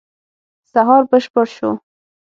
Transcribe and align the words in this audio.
سهار 0.71 1.03
بشپړ 1.11 1.45
شو. 1.55 1.69